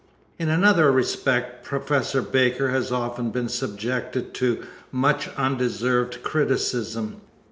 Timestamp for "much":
4.91-5.29